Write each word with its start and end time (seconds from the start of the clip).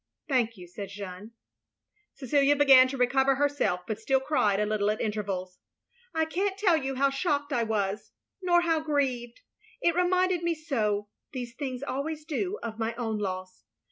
"Thank 0.27 0.57
you, 0.57 0.65
'* 0.67 0.67
said 0.67 0.89
Jeanne. 0.89 1.33
Cecilia 2.15 2.55
began 2.55 2.87
to 2.87 2.97
recover 2.97 3.35
herself, 3.35 3.81
but 3.85 3.99
still 3.99 4.19
cried 4.19 4.59
a 4.59 4.65
little 4.65 4.89
at 4.89 4.99
intervals." 4.99 5.59
I 6.15 6.25
can't 6.25 6.57
tell 6.57 6.75
you 6.75 6.95
how 6.95 7.11
shocked 7.11 7.53
I 7.53 7.61
was— 7.61 8.11
^nor 8.43 8.63
how 8.63 8.79
grieved. 8.79 9.41
It 9.79 9.93
reminded 9.93 10.41
me 10.41 10.55
so— 10.55 11.09
^these 11.35 11.53
things 11.55 11.83
always 11.83 12.25
do— 12.25 12.57
of 12.63 12.79
my 12.79 12.95
own 12.95 13.19
loss. 13.19 13.63